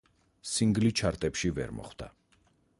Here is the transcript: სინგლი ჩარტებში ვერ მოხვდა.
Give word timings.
სინგლი 0.51 0.91
ჩარტებში 1.01 1.53
ვერ 1.61 1.77
მოხვდა. 1.81 2.11